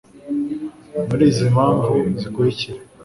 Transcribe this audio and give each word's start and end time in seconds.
muri 1.07 1.23
izi 1.31 1.45
mpamvu 1.53 1.93
zikurikira 2.19 2.79